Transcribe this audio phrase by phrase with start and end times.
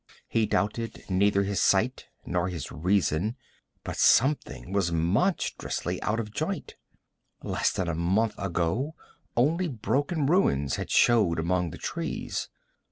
[0.27, 3.35] He doubted neither his sight nor his reason,
[3.83, 6.73] but something was monstrously out of joint.
[7.43, 8.95] Less than a month ago
[9.37, 12.49] only broken ruins had showed among the trees.